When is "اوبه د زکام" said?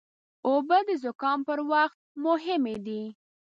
0.47-1.39